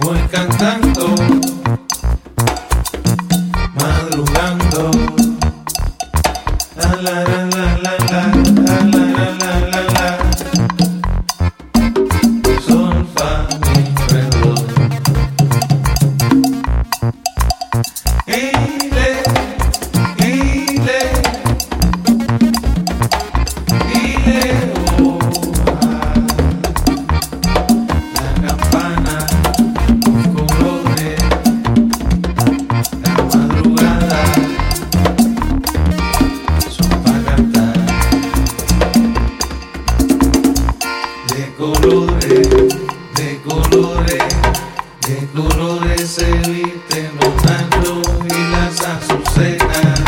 [0.00, 1.14] Voy cantando,
[3.74, 4.90] madrugando.
[6.76, 7.41] La, la, la.
[45.34, 47.42] dolores se visten los
[48.26, 50.02] y las azucenas.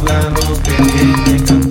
[0.00, 1.69] jugando que